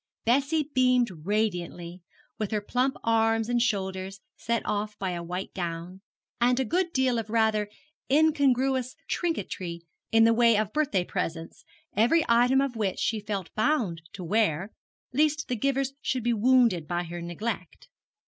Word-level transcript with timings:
Bessie 0.25 0.71
beamed 0.73 1.09
radiantly, 1.27 2.01
with 2.39 2.49
her 2.49 2.59
plump 2.59 2.95
arms 3.03 3.47
and 3.49 3.61
shoulders 3.61 4.19
set 4.35 4.65
off 4.65 4.97
by 4.97 5.11
a 5.11 5.21
white 5.21 5.53
gown, 5.53 6.01
and 6.39 6.59
a 6.59 6.65
good 6.65 6.91
deal 6.91 7.19
of 7.19 7.29
rather 7.29 7.69
incongruous 8.09 8.95
trinketry 9.07 9.81
in 10.11 10.23
the 10.23 10.33
way 10.33 10.57
of 10.57 10.73
birthday 10.73 11.03
presents, 11.03 11.63
every 11.95 12.25
item 12.27 12.61
of 12.61 12.75
which 12.75 12.97
she 12.97 13.19
felt 13.19 13.53
bound 13.53 14.01
to 14.13 14.23
wear, 14.23 14.71
lest 15.13 15.47
the 15.47 15.55
givers 15.55 15.93
should 16.01 16.23
be 16.23 16.33
wounded 16.33 16.87
by 16.87 17.03
her 17.03 17.21
neglect. 17.21 17.87